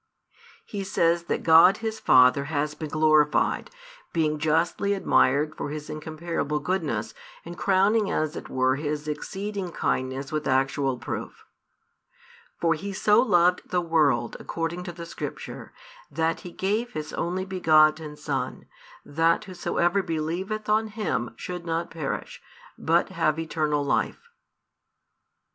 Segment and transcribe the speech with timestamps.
[0.65, 3.69] He says that God His Father has been glorified,
[4.13, 7.13] being justly admired for His incomparable goodness
[7.45, 11.45] and crowning as it were His exceeding kindness with actual proof.
[12.59, 15.71] For He so loved the world according to the Scripture,
[16.09, 18.65] that He gave His Only begotten Son,
[19.05, 22.41] that whosoever believeth on Him should not perish,
[22.75, 24.29] but have eternal life.